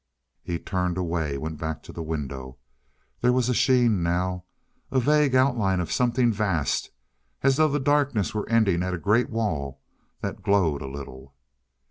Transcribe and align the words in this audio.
He 0.41 0.57
turned 0.57 0.97
away; 0.97 1.37
went 1.37 1.59
back 1.59 1.83
to 1.83 1.91
the 1.93 2.01
window. 2.01 2.57
There 3.19 3.31
was 3.31 3.49
a 3.49 3.53
sheen 3.53 4.01
now. 4.01 4.45
A 4.89 4.99
vague 4.99 5.35
outline 5.35 5.79
of 5.79 5.91
something 5.91 6.31
vast, 6.33 6.89
as 7.43 7.57
though 7.57 7.67
the 7.69 7.79
darkness 7.79 8.33
were 8.33 8.49
ending 8.49 8.81
at 8.81 8.95
a 8.95 8.97
great 8.97 9.29
wall 9.29 9.79
that 10.21 10.41
glowed 10.41 10.81
a 10.81 10.87
little. 10.89 11.35